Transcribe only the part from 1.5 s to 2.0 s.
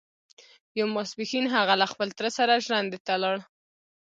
هغه له